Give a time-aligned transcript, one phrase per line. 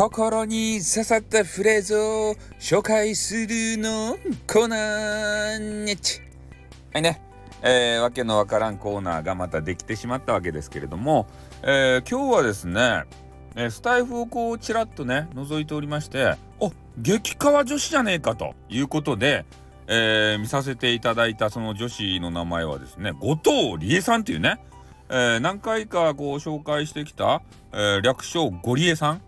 [0.00, 4.16] 心に刺さったフレーズを紹介するの？
[4.46, 6.22] コーナーにち
[6.94, 7.20] はいね、
[7.60, 11.26] えー、わけのわからんコーナーがまたできてしまったわけですけれども、
[11.62, 13.04] えー、今日はですね、
[13.56, 19.44] えー、スタイフをこうちらっとね覗いておりましてお激川女子じゃねえかということで、
[19.86, 24.64] えー、見させていただいたその女子の名前はですね後藤理恵さんっていうね、
[25.10, 27.42] えー、何回かこう紹介してきた、
[27.74, 29.22] えー、略称ゴリエさん。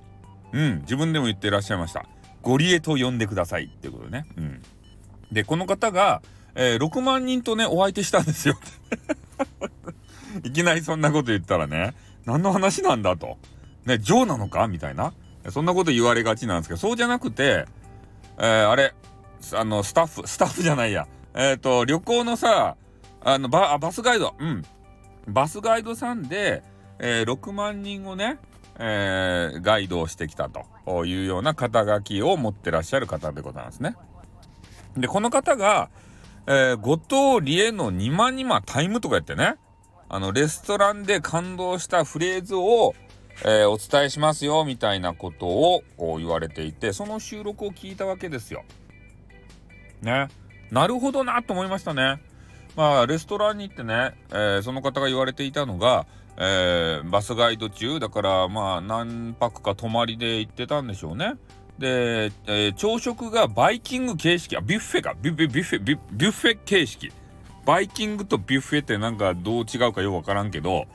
[0.52, 2.04] うん、自分でも言ってらっしゃいました。
[2.42, 4.26] ゴリエと呼んでくださいっていうことね。
[4.36, 4.62] うん。
[5.30, 6.22] で、この方が、
[6.54, 8.58] えー、6万人とね、お相手したんですよ。
[10.44, 11.94] いきなりそんなこと言ったらね、
[12.26, 13.38] 何の話なんだと。
[13.86, 14.68] ね、ジョーなのか？
[14.68, 15.12] みたいな。
[15.50, 17.66] そんなこと言われがちなんですけど、そうじゃなくて、
[18.38, 18.94] えー、あれ、
[19.54, 21.08] あの、スタッフ、スタッフじゃないや。
[21.34, 22.76] えっ、ー、と、旅行のさ、
[23.24, 24.62] あの、ババスガイド、うん。
[25.26, 26.62] バスガイドさんで、
[26.98, 28.38] えー、6万人をね、
[28.78, 33.96] えー、ガイドをしてきたというような肩書きを持ってらっしゃる方でございますね。
[34.96, 35.90] で、この方が、
[36.46, 39.56] えー、後藤理恵のニマニマタイムとかやってね、
[40.08, 42.94] あの、レストランで感動したフレーズを、
[43.44, 45.82] えー、お伝えしますよ、みたいなことを
[46.18, 48.64] 言われていて、その収録を聞いたわけですよ。
[50.02, 50.28] ね。
[50.70, 52.20] なるほどなと思いましたね。
[52.76, 56.06] まあ、レストランに行ってね、えー、その方が言われていたのが、
[56.36, 61.34] えー、バスガイド中だからまあ何泊か泊まりで行ってたんでしょうね。
[61.78, 64.56] で、えー、朝食がバイキング形式。
[64.56, 65.14] あビュッフェか。
[65.20, 67.12] ビュビュビュッフェビュッフェ形式。
[67.64, 70.86] バイキングとビュッフェってなんかどう違うかよくわからんけど、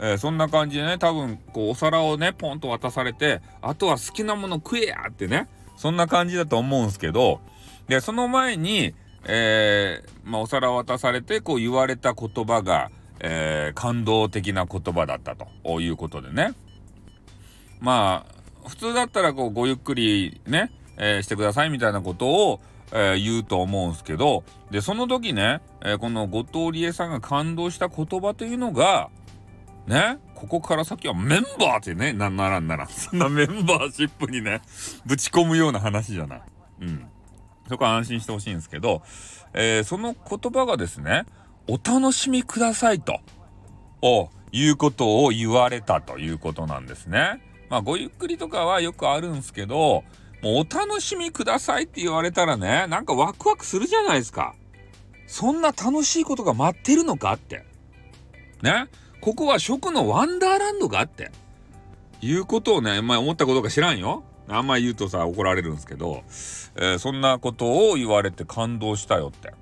[0.00, 7.40] えー、そんな感じでね多分こうお皿をねポンと渡されてあとは好きなもの食えやってねそんな感じだと思うんすけど
[7.88, 8.94] でその前に、
[9.26, 12.90] えーまあ、お皿を渡されてこう言われた言葉が
[13.20, 16.54] えー、感動的な言葉だったということでね。
[17.78, 22.60] まあ、普通だったらこうごゆっくりね、えー、してくださいみたいなことを、
[22.92, 24.42] え、言うと思うんすけど、
[24.72, 29.10] で、その時ね、え、この後藤理恵さんが感動した言葉というのが、
[29.86, 32.88] ね、ここから先はメンバーってね、な、ならんなら。
[32.88, 34.60] そんなメンバーシップにね、
[35.06, 36.42] ぶち込むような話じゃない。
[36.80, 37.06] うん。
[37.70, 39.02] そこは安心してほしいんですけど、
[39.54, 41.24] えー、その言葉がですね、
[41.68, 43.20] お楽しみくださいと、
[44.52, 47.40] いうことを言われたということなんですね。
[47.68, 50.02] まあ、ごゆっくりとかはよくあるんですけど、
[50.42, 54.54] もうお楽しみくださいって言われたらね、なんかワクワクするじゃないですか。
[55.26, 57.64] そんな楽しいことが待ってるのかって。
[58.62, 58.88] ね。
[59.20, 61.30] ここは食のワンダーランドかって。
[62.22, 64.24] いうことをね、まあ思ったことか知らんよ。
[64.48, 66.22] あんま言うとさ、怒られるんですけど、
[66.76, 69.52] えー、そんなことを言われて感動したよって。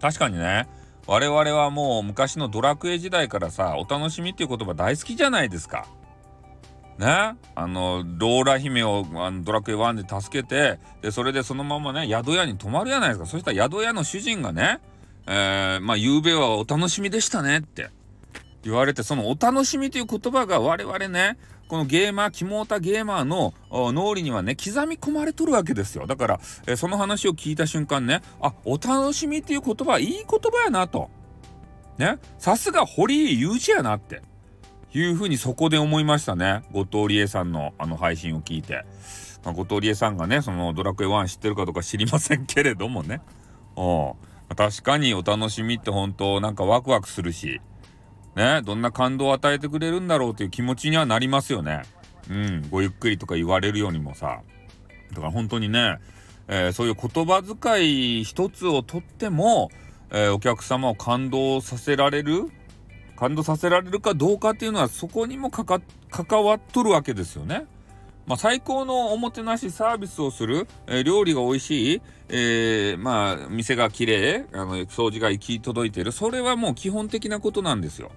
[0.00, 0.66] 確かにね、
[1.06, 5.88] 我々はもう昔のドラクエ時代からさお楽しみっていう言葉大好きじゃないですか。
[6.98, 14.80] ねあのローラ姫をあのドラクエ1で助けてでそれでそのままね宿屋に泊まるじゃないですかそしたら宿屋の主人がね
[15.26, 17.88] 「えー、まあ夕べはお楽しみでしたね」って
[18.62, 21.38] 言われてそのお楽しみという言葉が我々ね
[21.70, 26.08] このゲーマー、キモータゲーマーの脳裏にはね、刻み込まれとるわけですよ。
[26.08, 31.10] だから、えその話を聞いた瞬間ね、あ、お楽しみっていう言葉、いい言葉やなと。
[31.96, 34.20] ね、さすが堀井雄二やなって。
[34.92, 36.62] いうふうにそこで思いましたね。
[36.72, 38.84] 後藤理恵さんのあの配信を聞いて。
[39.44, 43.20] まあ、後藤理恵さんがね、そのドラクエ1知ってるかどうか知りませんけれどもね。
[43.76, 44.16] お
[44.56, 47.60] 確かにお楽しみって本当なんかワクワクするし、
[48.36, 51.82] ね、どんな感動を与えてくれるんだろうという気持ちにはなりますよね。
[52.30, 54.40] うん、ごゆっくりとか言われるようにもさ。
[55.10, 55.98] だから本当にね、
[56.48, 59.70] えー、そういう言葉遣い一つをとっても、
[60.10, 62.50] えー、お客様を感動させられる
[63.16, 65.80] 感動させられるかどうかっていうのはそこにもかか
[66.10, 67.66] 関わっとるわけですよね。
[68.26, 78.12] まあ、最高のおもてなしサービスをする、えー、料理が美味しい、えー、まあ、店が綺麗あの掃除が行き届いているそれはもう基本的なことなんですよ。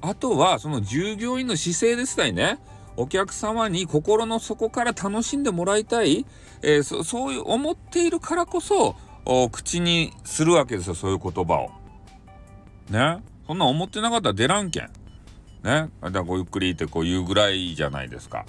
[0.00, 2.58] あとはその従業員の姿勢ですたね。
[2.96, 6.26] お客様に心の底から楽しんでもらいたい、
[6.62, 8.96] えー、そそういう思っているからこそ
[9.52, 11.70] 口にするわけですよそういう言葉を。
[12.90, 14.84] ねそんな思ってなかったら出らんけん。
[14.84, 14.90] ね
[15.62, 18.46] だからごゆっくりってこう言うぐらいじゃないですか。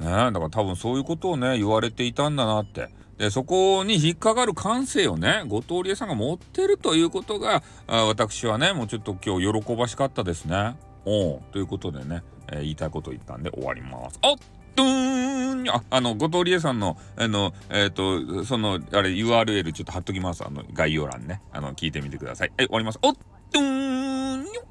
[0.00, 10.76] ねだから多分そういうことをね言われていたんだなってでそこに引っかかる感性をね後藤理恵さんが持ってるということがあ私はねもうちょっと今日喜ばしかったですね。
[11.04, 14.18] おということでね、えー、言いたいこと言ったんで終わります。
[14.22, 14.36] おっ
[14.74, 22.52] とーんああの後藤理恵さんのあのえっ、ー、とそのあれ URL ちょっと貼っときますあの概要欄ねあの聞いてみてください。
[22.56, 22.98] はい終わります。
[23.02, 23.14] おっ
[23.52, 24.64] とーんよ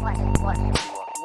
[0.00, 1.05] what, what,